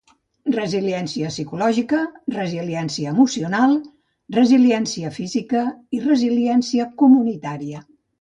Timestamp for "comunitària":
7.03-7.83